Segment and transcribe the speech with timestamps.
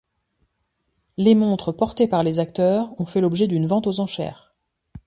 [1.17, 4.55] Les montres portées par les acteurs ont fait l’objet d’une vente aux enchères.